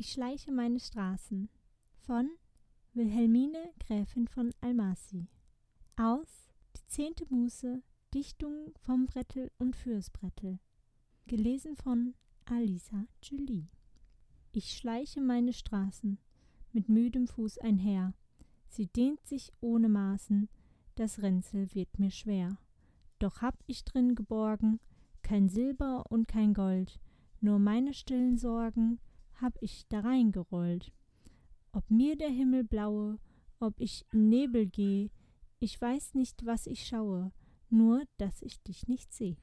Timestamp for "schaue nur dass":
36.86-38.42